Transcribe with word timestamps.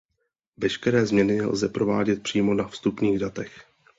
Veškeré 0.57 1.05
změny 1.05 1.41
lze 1.41 1.69
provádět 1.69 2.23
přímo 2.23 2.53
na 2.53 2.67
vstupních 2.67 3.19
datech. 3.19 3.65